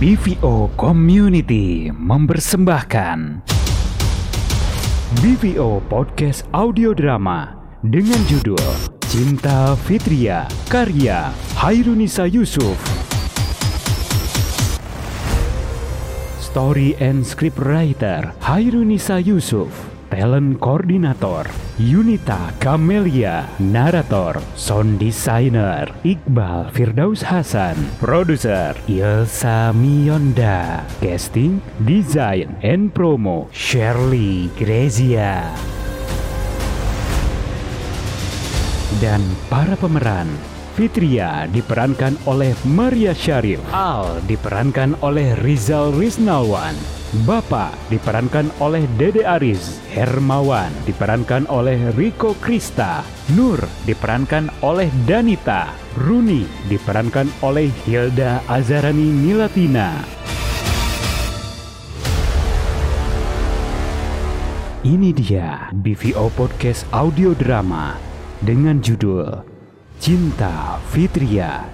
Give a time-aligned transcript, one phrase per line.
[0.00, 3.44] BVO Community mempersembahkan
[5.20, 7.52] BVO Podcast Audio Drama
[7.84, 8.64] dengan judul
[9.12, 12.80] Cinta Fitria karya Hairunisa Yusuf.
[16.40, 21.46] Story and Script Writer Hairunisa Yusuf Talent Koordinator
[21.78, 33.46] Yunita Kamelia Narator Sound Designer Iqbal Firdaus Hasan Produser Ilsa Mionda Casting Design and Promo
[33.54, 35.46] Shirley Grezia.
[38.98, 40.26] Dan para pemeran
[40.74, 49.82] Fitria diperankan oleh Maria Syarif Al diperankan oleh Rizal Riznawan Bapak diperankan oleh Dede Aris
[49.90, 53.02] Hermawan diperankan oleh Riko Krista
[53.34, 59.98] Nur diperankan oleh Danita Runi diperankan oleh Hilda Azarani Milatina
[64.86, 67.98] Ini dia BVO Podcast Audio Drama
[68.38, 69.28] dengan judul
[70.00, 71.68] Cinta Fitria.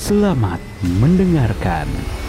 [0.00, 2.19] Selamat mendengarkan.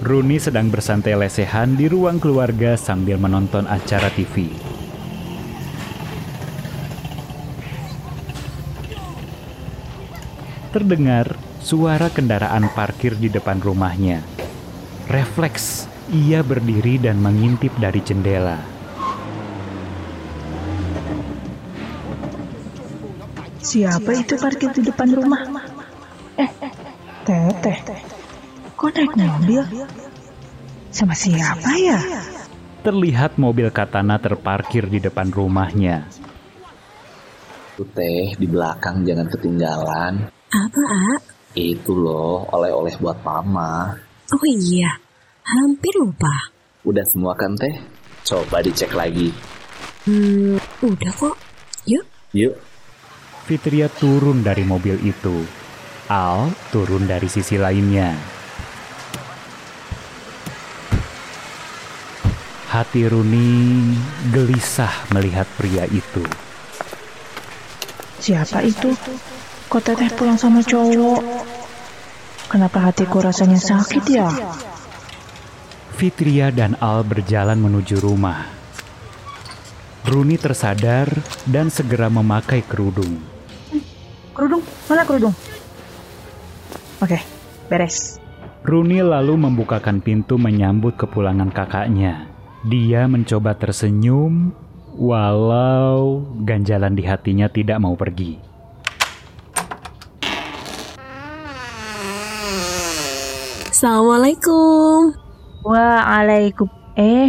[0.00, 4.52] Runi sedang bersantai lesehan di ruang keluarga sambil menonton acara TV.
[10.70, 14.20] Terdengar suara kendaraan parkir di depan rumahnya.
[15.08, 18.79] Refleks, ia berdiri dan mengintip dari jendela.
[23.60, 25.44] Siapa itu parkir di depan rumah?
[26.40, 26.50] Eh,
[27.28, 28.00] teteh.
[28.72, 29.60] Kok naik mobil?
[30.88, 32.00] Sama siapa ya?
[32.80, 36.08] Terlihat mobil katana terparkir di depan rumahnya.
[37.80, 40.32] Teh di belakang jangan ketinggalan.
[40.52, 41.12] Apa, A?
[41.56, 43.96] Itu loh oleh-oleh buat mama.
[44.32, 45.00] Oh iya,
[45.44, 46.52] hampir lupa.
[46.84, 47.72] Udah semua kan teh?
[48.24, 49.32] Coba dicek lagi.
[50.08, 51.36] Hmm, udah kok.
[51.88, 52.69] Yuk, Yuk.
[53.46, 55.44] Fitria turun dari mobil itu.
[56.10, 58.14] Al turun dari sisi lainnya.
[62.70, 63.94] Hati Runi
[64.30, 66.22] gelisah melihat pria itu.
[68.18, 68.94] Siapa itu?
[69.70, 71.22] Kok teteh pulang sama cowok?
[72.50, 74.26] Kenapa hatiku rasanya sakit ya?
[75.94, 78.50] Fitria dan Al berjalan menuju rumah.
[80.02, 81.06] Runi tersadar
[81.46, 83.29] dan segera memakai kerudung.
[84.40, 84.64] Kerudung?
[84.88, 85.36] Mana kerudung?
[87.04, 87.20] Oke,
[87.68, 88.16] beres.
[88.64, 92.24] Runi lalu membukakan pintu menyambut kepulangan kakaknya.
[92.64, 94.48] Dia mencoba tersenyum,
[94.96, 98.40] walau ganjalan di hatinya tidak mau pergi.
[103.68, 105.20] Assalamualaikum.
[105.68, 106.68] Waalaikum.
[106.96, 107.28] Eh,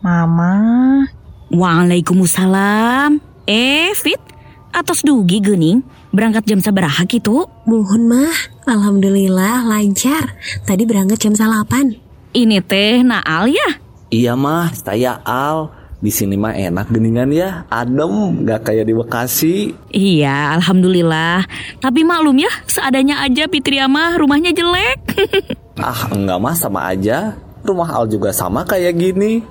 [0.00, 1.04] Mama.
[1.52, 3.20] Waalaikumsalam.
[3.44, 4.24] Eh, Fit,
[4.72, 5.84] atas dugi gening,
[6.16, 7.44] berangkat jam sabaraha gitu?
[7.68, 10.32] Mohon mah, Alhamdulillah lancar.
[10.64, 12.32] Tadi berangkat jam 8.
[12.32, 13.68] Ini teh Naal ya?
[14.08, 15.68] Iya mah, saya Al.
[15.96, 19.56] Di sini mah enak geningan ya, adem, gak kayak di Bekasi.
[19.92, 21.44] Iya, Alhamdulillah.
[21.80, 25.00] Tapi maklum ya, seadanya aja Fitria mah rumahnya jelek.
[25.76, 27.36] Ah, enggak mah sama aja.
[27.60, 29.44] Rumah Al juga sama kayak gini.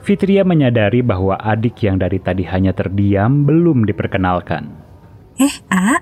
[0.00, 4.79] Fitria menyadari bahwa adik yang dari tadi hanya terdiam belum diperkenalkan.
[5.40, 5.96] Eh, A,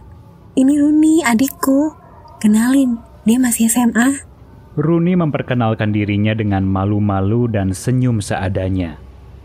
[0.58, 1.94] ini Runi, adikku.
[2.42, 4.26] Kenalin, dia masih SMA.
[4.74, 8.98] Runi memperkenalkan dirinya dengan malu-malu dan senyum seadanya.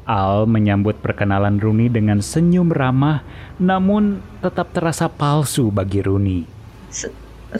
[0.09, 3.21] Al menyambut perkenalan Runi dengan senyum ramah,
[3.61, 6.41] namun tetap terasa palsu bagi Runi.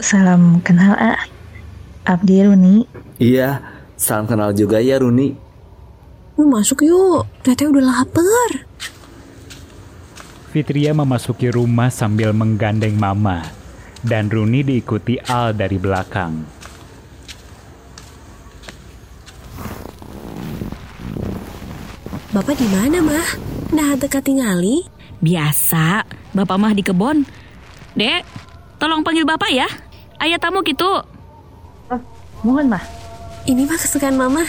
[0.02, 1.14] Salam kenal, A.
[2.02, 2.82] Abdi Runi.
[3.22, 3.62] Iya,
[3.94, 5.38] salam kenal juga ya Runi.
[6.34, 8.66] Masuk yuk, teteh udah lapar.
[10.54, 13.42] Fitria memasuki rumah sambil menggandeng Mama,
[14.06, 16.46] dan Runi diikuti Al dari belakang.
[22.30, 23.28] Bapak di mana mah?
[23.74, 24.86] Nah, dekat tingali.
[25.18, 27.26] Biasa, bapak mah di kebon.
[27.98, 28.22] Dek,
[28.78, 29.66] tolong panggil bapak ya.
[30.22, 31.02] Ayah tamu gitu.
[32.46, 32.84] Mohon, Mah.
[33.42, 34.46] Ini mah kesukaan mama.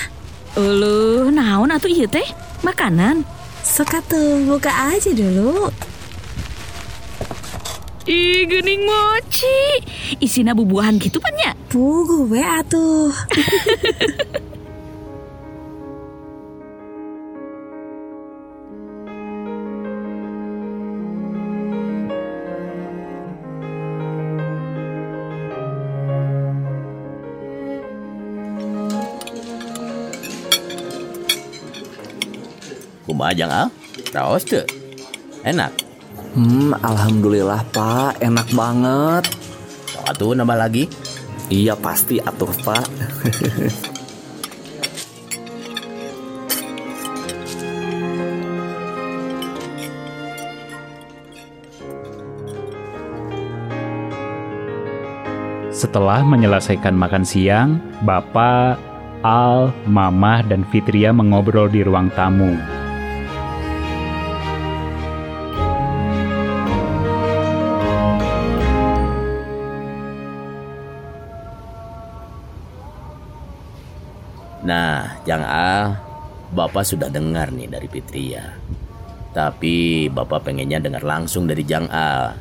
[0.53, 2.29] Uluh, naon atuh ieu teh?
[2.61, 3.25] Makanan.
[3.65, 5.73] Suka tuh, buka aja dulu.
[8.05, 9.81] Ih, gening mochi.
[10.21, 11.57] Isina bubuahan gitu pan ya?
[11.73, 13.09] Pugu we atuh.
[33.09, 33.67] Kumaha jang ah?
[34.13, 34.61] Raos tuh.
[35.41, 35.84] Enak.
[36.35, 39.23] Hmm, alhamdulillah Pak, enak banget.
[39.87, 40.83] Sok atuh nambah lagi.
[41.47, 42.83] Iya pasti atuh Pak.
[55.71, 58.75] Setelah menyelesaikan makan siang, Bapak,
[59.23, 62.74] Al, Mamah, dan Fitria mengobrol di ruang tamu.
[75.25, 75.97] Jang Al,
[76.53, 78.45] Bapak sudah dengar nih dari Fitria.
[79.33, 82.37] Tapi Bapak pengennya dengar langsung dari Jang Al.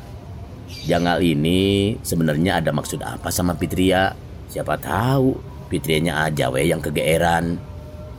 [0.85, 4.13] Jang Al ini sebenarnya ada maksud apa sama Fitria?
[4.47, 7.57] Siapa tahu Fitrianya aja we yang kegeeran.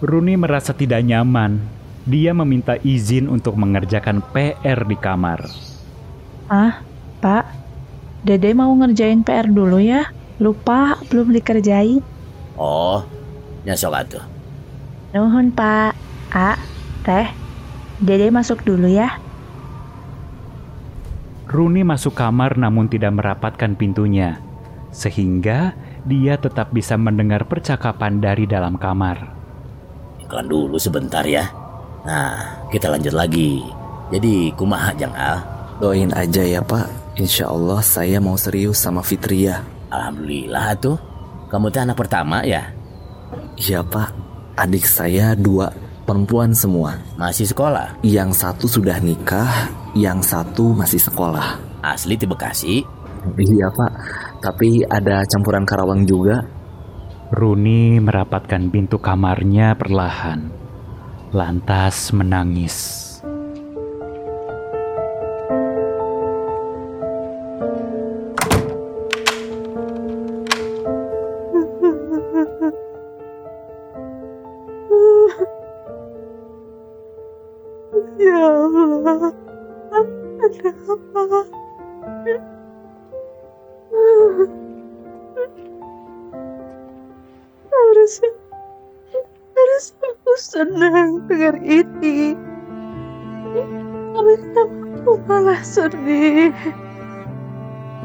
[0.02, 1.62] Runi merasa tidak nyaman.
[2.06, 5.46] Dia meminta izin untuk mengerjakan PR di kamar.
[6.46, 6.82] Ah,
[7.22, 7.46] Pak.
[8.26, 10.10] Dede mau ngerjain PR dulu ya.
[10.42, 12.02] Lupa belum dikerjain.
[12.58, 13.02] Oh,
[13.64, 14.35] nyasok atuh.
[15.14, 15.94] Nuhun, Pak.
[16.34, 16.58] A,
[17.06, 17.28] Teh.
[18.02, 19.22] Dede masuk dulu ya.
[21.46, 24.42] Runi masuk kamar namun tidak merapatkan pintunya,
[24.90, 29.30] sehingga dia tetap bisa mendengar percakapan dari dalam kamar.
[30.20, 31.46] Iklan dulu sebentar ya.
[32.02, 33.62] Nah, kita lanjut lagi.
[34.10, 35.38] Jadi, kumaha Jang Al?
[35.78, 37.16] Doain aja ya Pak.
[37.16, 39.62] Insya Allah saya mau serius sama Fitria.
[39.88, 40.98] Alhamdulillah tuh.
[41.46, 42.74] Kamu teh anak pertama ya?
[43.54, 44.25] Iya Pak.
[44.56, 45.68] Adik saya dua
[46.08, 46.96] perempuan semua.
[47.20, 48.00] Masih sekolah?
[48.00, 51.60] Yang satu sudah nikah, yang satu masih sekolah.
[51.84, 52.80] Asli di Bekasi?
[53.36, 53.92] Iya Pak.
[54.40, 56.40] Tapi ada campuran Karawang juga.
[57.36, 60.48] Runi merapatkan pintu kamarnya perlahan,
[61.36, 63.05] lantas menangis.
[78.16, 79.28] Ya Allah.
[80.40, 81.40] Ada apa?
[87.68, 88.32] Harusnya,
[89.52, 92.32] harusnya aku senang dengar ini.
[94.16, 96.56] Tapi kenapa aku malah sedih?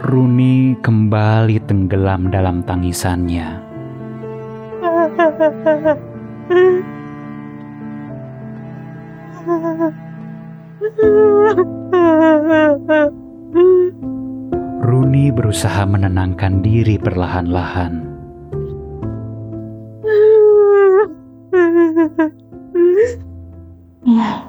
[0.04, 3.64] Runi kembali tenggelam dalam tangisannya.
[15.52, 18.08] berusaha menenangkan diri perlahan-lahan.
[24.08, 24.48] Ya,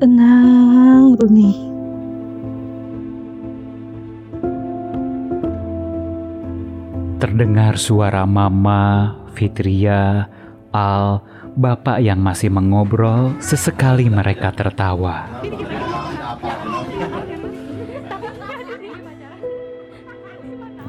[0.00, 1.52] tenang, Runi.
[7.20, 10.24] Terdengar suara Mama, Fitria,
[10.72, 11.20] Al,
[11.52, 15.28] Bapak yang masih mengobrol, sesekali mereka tertawa.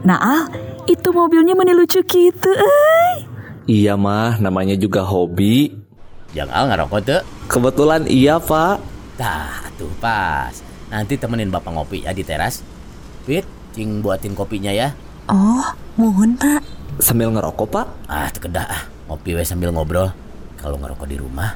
[0.03, 0.41] Nah, Al,
[0.83, 3.24] itu mobilnya mana lucu gitu, eh.
[3.63, 5.72] Iya mah, namanya juga hobi.
[6.36, 7.22] Jang Al ngerokok tuh?
[7.48, 8.83] Kebetulan iya Pak.
[9.15, 10.51] Tah, tuh pas.
[10.91, 12.60] Nanti temenin Bapak ngopi ya di teras.
[13.24, 14.91] Fit, cing buatin kopinya ya.
[15.31, 15.63] Oh,
[15.95, 16.60] mohon pak.
[17.00, 17.88] Sambil ngerokok Pak.
[18.12, 18.83] Ah, tekedah ah.
[19.07, 20.12] Ngopi we sambil ngobrol.
[20.60, 21.55] Kalau ngerokok di rumah,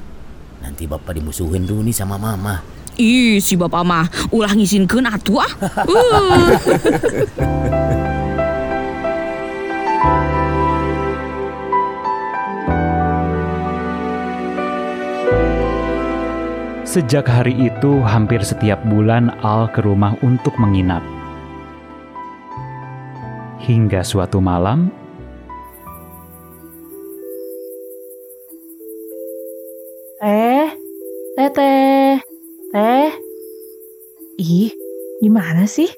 [0.63, 2.63] nanti Bapak dimusuhin dulu nih sama Mama.
[2.97, 5.51] Ih, si bapak mah ulah ngizinkeun atuh ah.
[5.85, 6.57] Uh.
[16.97, 21.05] Sejak hari itu, hampir setiap bulan Al ke rumah untuk menginap.
[23.61, 24.89] Hingga suatu malam,
[30.17, 30.73] Teh,
[31.37, 32.17] teh,
[32.73, 33.09] teh.
[34.41, 34.73] Ih,
[35.21, 35.93] di mana sih?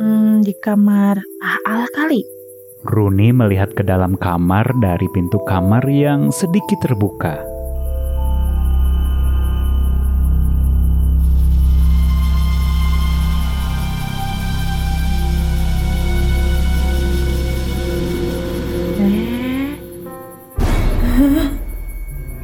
[0.00, 2.24] Hmm, di kamar Aal kali.
[2.88, 7.51] Runi melihat ke dalam kamar dari pintu kamar yang sedikit terbuka.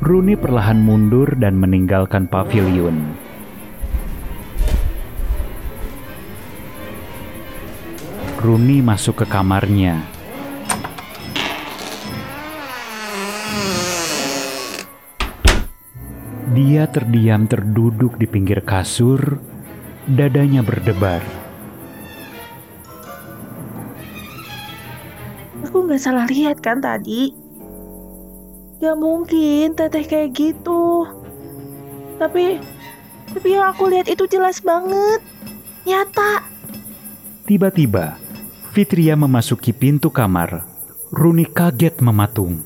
[0.09, 2.97] Runi perlahan mundur dan meninggalkan pavilion.
[8.41, 10.00] Runi masuk ke kamarnya.
[16.57, 19.37] Dia terdiam terduduk di pinggir kasur,
[20.09, 21.21] dadanya berdebar.
[25.69, 27.48] Aku nggak salah lihat kan tadi?
[28.79, 31.03] Gak mungkin teteh kayak gitu.
[32.15, 32.63] Tapi,
[33.35, 35.19] tapi yang aku lihat itu jelas banget.
[35.83, 36.47] Nyata.
[37.43, 38.23] Tiba-tiba,
[38.71, 40.63] Fitria memasuki pintu kamar.
[41.11, 42.63] Runi kaget mematung.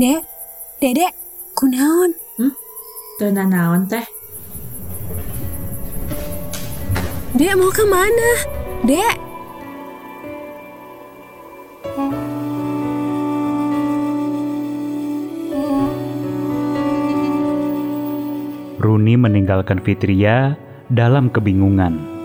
[0.00, 0.24] Dek,
[0.80, 1.12] Dedek,
[1.52, 2.16] kunaon?
[3.20, 4.06] Dan naon teh?
[7.36, 8.57] Dek mau ke mana?
[8.88, 9.20] Dek,
[18.80, 20.56] Runi meninggalkan Fitria
[20.88, 22.17] dalam kebingungan.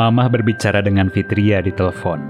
[0.00, 2.24] Mamah berbicara dengan Fitria di telepon.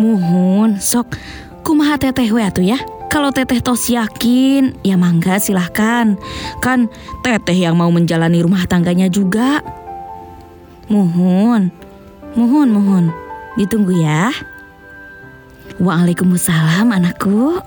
[0.00, 1.12] Muhun, sok
[1.60, 2.80] kumaha teteh we atuh ya.
[3.12, 6.16] Kalau teteh tos yakin, ya mangga silahkan.
[6.64, 6.88] Kan
[7.20, 9.60] teteh yang mau menjalani rumah tangganya juga.
[10.88, 11.68] Muhun,
[12.32, 13.04] muhun, muhun.
[13.60, 14.32] Ditunggu ya.
[15.84, 17.60] Waalaikumsalam anakku.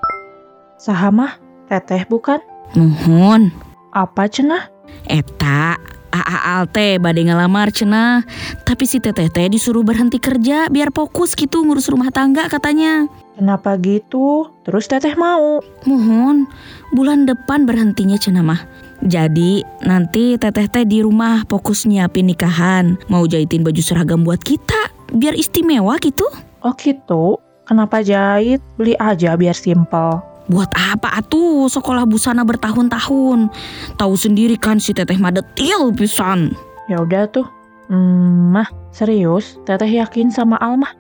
[0.82, 1.38] Sahamah,
[1.70, 2.42] teteh bukan?
[2.74, 3.54] Muhun.
[3.94, 4.74] Apa cenah?
[5.06, 5.78] Eta,
[6.14, 8.22] Aa teh bade ngelamar cenah.
[8.62, 13.10] Tapi si teteh teh disuruh berhenti kerja biar fokus gitu ngurus rumah tangga katanya.
[13.34, 14.54] Kenapa gitu?
[14.62, 15.58] Terus teteh mau?
[15.90, 16.46] Mohon,
[16.94, 18.62] bulan depan berhentinya cenah mah.
[19.02, 24.94] Jadi nanti teteh teh di rumah fokus nyiapin nikahan, mau jahitin baju seragam buat kita,
[25.18, 26.30] biar istimewa gitu.
[26.62, 27.42] Oh gitu?
[27.66, 28.62] Kenapa jahit?
[28.78, 30.33] Beli aja biar simpel.
[30.52, 33.48] Buat apa atuh sekolah busana bertahun-tahun?
[33.96, 36.52] Tahu sendiri kan si teteh mah detil pisan.
[36.92, 37.48] Ya udah tuh.
[37.88, 39.56] Hmm, mah serius?
[39.64, 40.92] Teteh yakin sama Almah?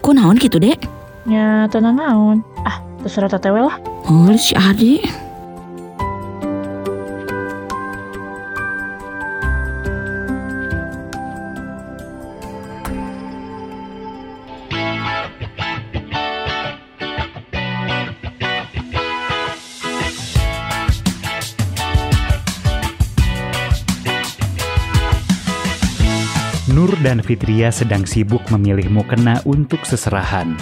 [0.00, 0.80] Kok naon gitu dek?
[1.28, 2.38] Ya tenang naon.
[2.62, 3.76] Ah, terserah teteh lah.
[4.08, 5.02] Oh si Adi.
[26.70, 30.54] Nur dan Fitria sedang sibuk memilih mukena untuk seserahan.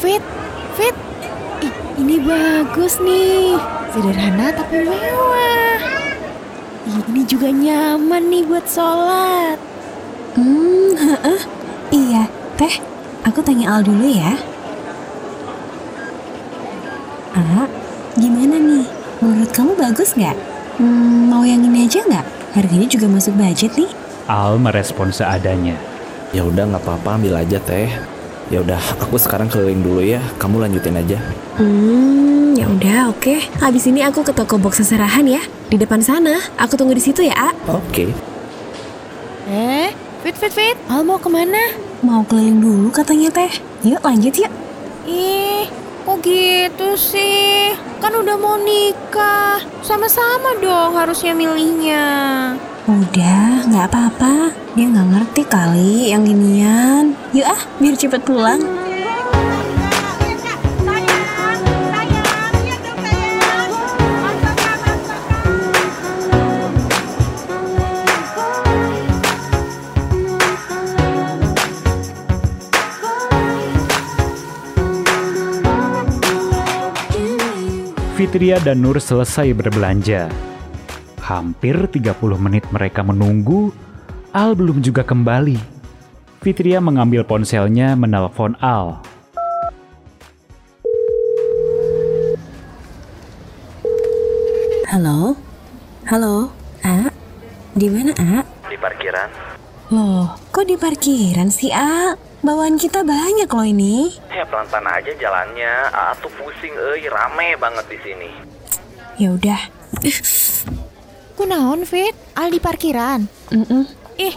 [0.00, 0.24] Fit,
[0.80, 0.96] Fit.
[1.60, 3.60] Ih, ini bagus nih.
[3.92, 5.80] Sederhana tapi mewah.
[6.88, 9.60] Ih, ini juga nyaman nih buat sholat.
[10.40, 11.40] Hmm, heeh.
[11.92, 12.22] Iya,
[12.56, 12.80] Teh.
[13.28, 14.51] Aku tanya Al dulu ya.
[19.52, 20.36] Menurut kamu bagus nggak?
[20.80, 22.24] Hmm, mau yang ini aja nggak?
[22.56, 23.92] Harganya juga masuk budget nih.
[24.24, 25.76] Al merespon seadanya.
[26.32, 27.92] Ya udah nggak apa-apa ambil aja teh.
[28.48, 30.24] Ya udah aku sekarang keliling dulu ya.
[30.40, 31.20] Kamu lanjutin aja.
[31.60, 33.44] Hmm, ya udah oke.
[33.60, 35.44] Habis ini aku ke toko box seserahan ya.
[35.68, 36.40] Di depan sana.
[36.56, 37.52] Aku tunggu di situ ya, A.
[37.68, 38.08] Oke.
[39.52, 39.92] Eh,
[40.24, 40.76] Fit, Fit, Fit.
[40.88, 41.76] Al mau ke mana?
[42.00, 43.52] Mau keliling dulu katanya Teh.
[43.84, 44.52] Yuk lanjut yuk.
[45.04, 45.68] Ih,
[46.08, 47.91] kok gitu sih?
[48.02, 49.62] Kan udah mau nikah.
[49.78, 52.02] Sama-sama dong harusnya milihnya.
[52.90, 54.50] Udah, nggak apa-apa.
[54.74, 57.14] Dia nggak ngerti kali yang ginian.
[57.30, 58.81] Yuk ah, biar cepet pulang.
[78.32, 80.32] Fitria dan Nur selesai berbelanja.
[81.20, 83.76] Hampir 30 menit mereka menunggu,
[84.32, 85.60] Al belum juga kembali.
[86.40, 89.04] Fitria mengambil ponselnya menelpon Al.
[94.88, 95.36] Halo?
[96.08, 96.48] Halo?
[96.88, 97.12] A?
[97.76, 98.40] Di mana, A?
[98.64, 99.28] Di parkiran.
[99.92, 102.16] Loh, kok di parkiran sih, A?
[102.42, 104.10] Bawaan kita banyak loh ini.
[104.34, 105.74] Ya pelan-pelan aja jalannya.
[105.94, 108.30] Ah tuh pusing, euy, rame banget di sini.
[109.14, 109.62] Ya udah.
[111.38, 112.18] Kunaon, Fit?
[112.34, 113.30] Al di parkiran.
[113.54, 113.86] Mm-mm.
[114.18, 114.34] Ih,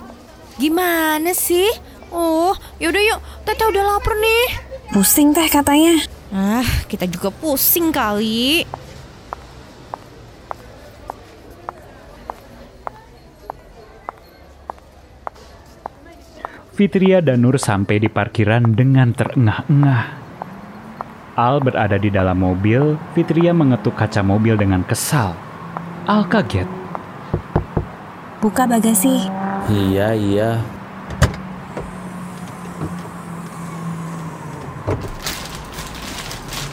[0.61, 1.65] gimana sih?
[2.13, 3.19] Oh, yaudah yuk.
[3.41, 4.45] Teteh udah lapar nih.
[4.93, 5.97] Pusing teh katanya.
[6.29, 8.69] Ah, kita juga pusing kali.
[16.75, 20.03] Fitria dan Nur sampai di parkiran dengan terengah-engah.
[21.39, 25.39] Al berada di dalam mobil, Fitria mengetuk kaca mobil dengan kesal.
[26.03, 26.67] Al kaget.
[28.43, 29.23] Buka bagasi.
[29.71, 30.59] Iya, iya.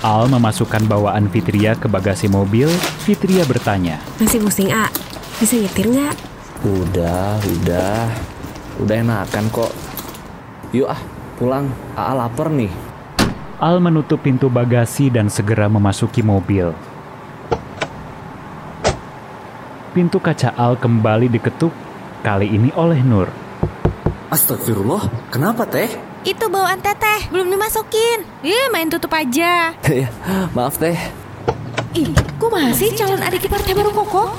[0.02, 2.66] Al memasukkan bawaan Fitria ke bagasi mobil.
[3.06, 4.90] Fitria bertanya, Masih pusing, A?
[5.38, 6.14] Bisa nyetir nggak?
[6.66, 8.10] Udah, udah.
[8.82, 9.91] Udah enakan kok.
[10.72, 10.96] Yuk ah,
[11.36, 11.68] pulang.
[11.92, 12.72] Aa lapar nih.
[13.60, 16.72] Al menutup pintu bagasi dan segera memasuki mobil.
[19.92, 21.70] Pintu kaca Al kembali diketuk,
[22.24, 23.28] kali ini oleh Nur.
[24.32, 25.92] Astagfirullah, kenapa teh?
[26.24, 28.24] Itu bawaan teteh, belum dimasukin.
[28.40, 29.76] Ih, main tutup aja.
[29.92, 30.08] Ya,
[30.56, 30.96] Maaf teh.
[31.92, 32.08] Ih,
[32.40, 34.32] kok masih calon adik ipar teh baru koko?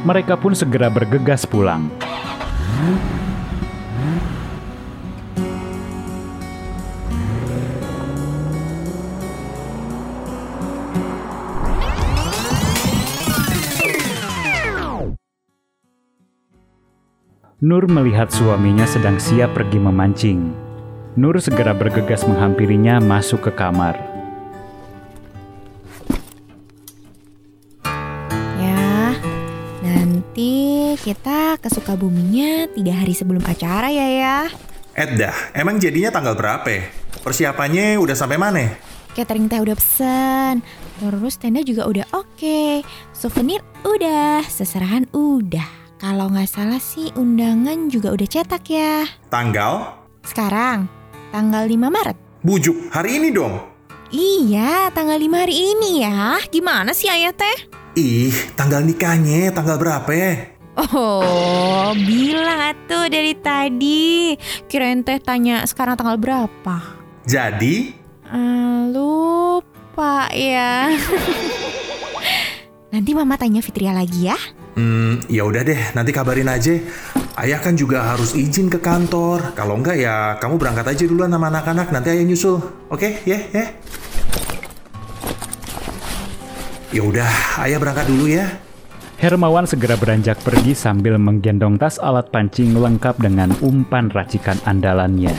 [0.00, 1.92] Mereka pun segera bergegas pulang.
[17.60, 20.48] Nur melihat suaminya sedang siap pergi memancing.
[21.20, 24.19] Nur segera bergegas menghampirinya masuk ke kamar.
[31.00, 34.38] Kita ke Sukabuminya tiga hari sebelum acara ya ya.
[34.92, 36.92] Eddah, emang jadinya tanggal berapa?
[37.24, 38.76] Persiapannya udah sampai mana?
[39.16, 40.60] Catering teh udah pesen,
[41.00, 42.84] terus tenda juga udah oke,
[43.16, 45.66] souvenir udah, seserahan udah.
[45.96, 49.04] Kalau nggak salah sih undangan juga udah cetak ya.
[49.32, 50.04] Tanggal?
[50.20, 50.84] Sekarang,
[51.32, 52.16] tanggal 5 Maret.
[52.44, 53.56] Bujuk, hari ini dong.
[54.12, 56.40] Iya, tanggal 5 hari ini ya.
[56.48, 57.56] Gimana sih ayah teh?
[57.96, 60.12] Ih, tanggal nikahnya tanggal berapa?
[60.80, 64.32] Oh, bilang atuh dari tadi.
[64.64, 66.76] Kirain teh tanya sekarang tanggal berapa.
[67.22, 70.88] Jadi, Eh, lupa ya.
[72.94, 74.38] Nanti mama tanya Fitria lagi ya.
[74.70, 76.78] hmm, ya udah deh, nanti kabarin aja.
[77.34, 79.50] Ayah kan juga harus izin ke kantor.
[79.52, 82.62] Kalau enggak ya kamu berangkat aja duluan sama anak-anak, nanti ayah nyusul.
[82.86, 83.66] Oke, ya, ya.
[86.90, 87.30] Ya udah,
[87.62, 88.46] ayah berangkat dulu ya.
[89.20, 95.36] Hermawan segera beranjak pergi sambil menggendong tas alat pancing lengkap dengan umpan racikan andalannya.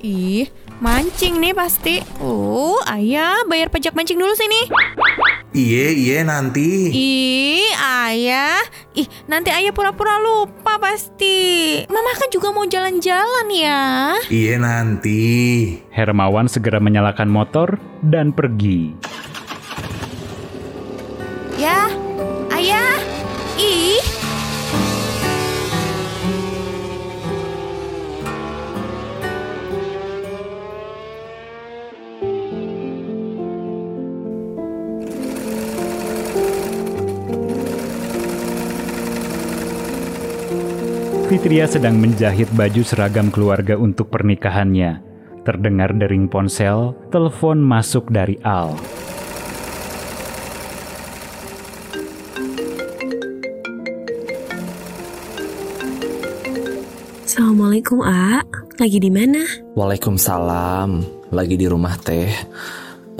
[0.00, 0.48] Ih,
[0.80, 2.00] mancing nih pasti.
[2.24, 4.64] Oh, ayah bayar pajak mancing dulu sini.
[5.52, 6.88] Iye, iye nanti.
[6.88, 8.64] Ih, ayah.
[8.96, 11.84] Ih, nanti ayah pura-pura lupa pasti.
[11.92, 14.16] Mama kan juga mau jalan-jalan ya.
[14.32, 15.20] Iye nanti.
[15.92, 18.96] Hermawan segera menyalakan motor dan pergi.
[41.52, 45.04] Fitria sedang menjahit baju seragam keluarga untuk pernikahannya.
[45.44, 48.72] Terdengar dering ponsel, telepon masuk dari Al.
[57.28, 58.40] Assalamualaikum, A.
[58.80, 59.44] Lagi di mana?
[59.76, 61.04] Waalaikumsalam.
[61.36, 62.32] Lagi di rumah teh.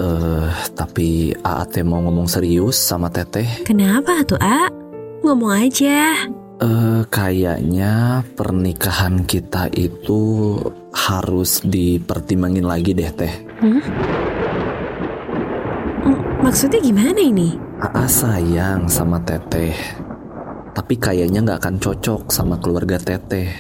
[0.01, 3.69] Eh, tapi Aa teh mau ngomong serius sama teteh.
[3.69, 4.73] Kenapa tuh, A?
[5.21, 6.17] Ngomong aja.
[6.63, 10.55] Eh, kayaknya pernikahan kita itu
[10.95, 13.35] harus dipertimbangin lagi deh teh.
[13.59, 13.83] Hmm,
[16.39, 17.59] Maksudnya gimana ini?
[17.83, 19.75] Aa sayang sama teteh.
[20.71, 23.51] Tapi kayaknya nggak akan cocok sama keluarga teteh.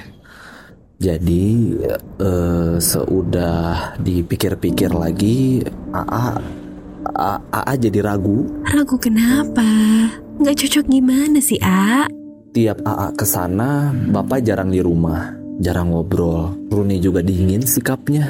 [1.03, 1.75] Jadi
[2.23, 5.59] eh, seudah dipikir-pikir lagi,
[5.91, 6.38] Aa,
[7.19, 8.47] Aa, Aa jadi ragu.
[8.62, 9.67] Ragu kenapa?
[10.38, 12.07] Nggak cocok gimana sih, A?
[12.53, 16.53] Tiap Aa ke sana, Bapak jarang di rumah, jarang ngobrol.
[16.69, 18.29] Runi juga dingin sikapnya.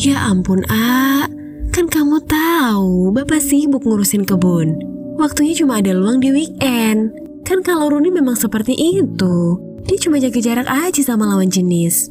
[0.00, 1.28] Ya ampun, A.
[1.68, 4.72] Kan kamu tahu, Bapak sibuk ngurusin kebun.
[5.20, 7.12] Waktunya cuma ada luang di weekend.
[7.44, 9.60] Kan kalau Runi memang seperti itu.
[9.84, 12.08] Dia cuma jaga jarak aja sama lawan jenis.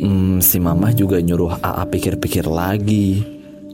[0.00, 3.20] Hmm, si Mama juga nyuruh Aa pikir-pikir lagi.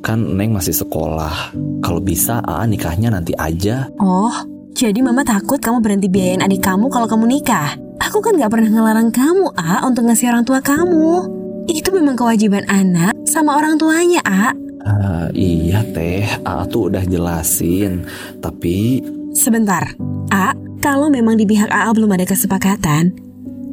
[0.02, 1.54] Kan Neng masih sekolah.
[1.86, 3.86] Kalau bisa Aa nikahnya nanti aja.
[4.02, 4.34] Oh,
[4.76, 7.80] jadi Mama takut kamu berhenti biayain adik kamu kalau kamu nikah.
[7.96, 11.32] Aku kan gak pernah ngelarang kamu, A, untuk ngasih orang tua kamu.
[11.64, 14.52] Itu memang kewajiban anak sama orang tuanya, A.
[14.84, 18.04] Ah, iya teh, A tuh udah jelasin.
[18.44, 19.00] Tapi
[19.32, 19.96] Sebentar,
[20.28, 20.52] A,
[20.84, 23.16] kalau memang di pihak AA belum ada kesepakatan,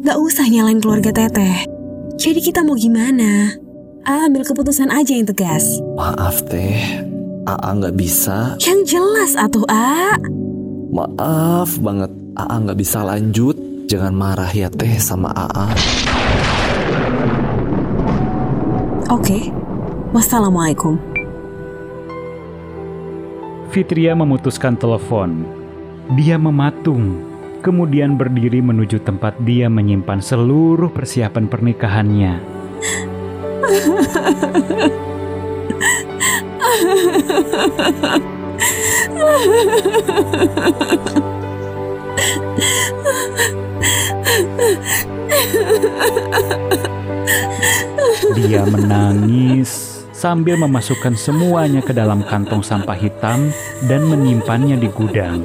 [0.07, 1.67] gak usah nyalain keluarga Teteh.
[2.15, 3.51] Jadi kita mau gimana?
[4.07, 5.83] A ambil keputusan aja yang tegas.
[5.99, 7.03] maaf teh,
[7.43, 8.55] AA nggak bisa.
[8.63, 10.15] Yang jelas atuh A.
[10.93, 13.57] Maaf banget, AA nggak bisa lanjut.
[13.89, 15.73] Jangan marah ya teh sama AA.
[19.09, 19.49] Oke,
[20.13, 21.01] wassalamualaikum.
[23.73, 25.49] Fitria memutuskan telepon.
[26.13, 27.25] Dia mematung,
[27.65, 32.37] kemudian berdiri menuju tempat dia menyimpan seluruh persiapan pernikahannya.
[48.33, 53.51] Dia menangis sambil memasukkan semuanya ke dalam kantong sampah hitam
[53.91, 55.43] dan menyimpannya di gudang.